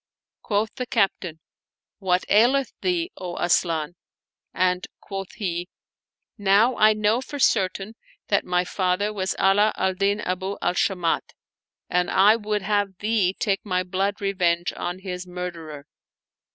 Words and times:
Quoth 0.41 0.73
the 0.77 0.87
Captain, 0.87 1.39
"What 1.99 2.25
aileth 2.27 2.73
thee, 2.81 3.11
O 3.17 3.37
Asian?" 3.39 3.95
and 4.51 4.87
quoth 4.99 5.33
he, 5.33 5.69
"Now 6.39 6.75
I 6.75 6.93
know 6.93 7.21
for 7.21 7.37
certain 7.37 7.93
that 8.29 8.43
my 8.43 8.65
father 8.65 9.13
was 9.13 9.35
Ala 9.39 9.71
al 9.77 9.93
Din 9.93 10.19
Abu 10.21 10.57
al 10.59 10.73
Shamat, 10.73 11.35
and 11.87 12.09
I 12.09 12.35
would 12.35 12.63
have 12.63 12.97
thee 12.97 13.33
take 13.37 13.63
my 13.63 13.83
blood 13.83 14.19
revenge 14.21 14.73
on 14.75 14.97
his 14.97 15.27
murderer." 15.27 15.85